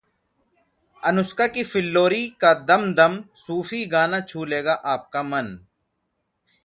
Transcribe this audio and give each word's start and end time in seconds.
अनुष्का 0.99 1.47
की 1.47 1.63
'फिल्लौरी' 1.63 2.29
का 2.41 2.53
'दम 2.63 2.93
दम' 2.93 3.19
सूफी 3.37 3.85
गाना 3.85 4.19
छू 4.25 4.45
लेगा 4.45 4.73
आपका 4.93 5.23
मन 5.23 5.57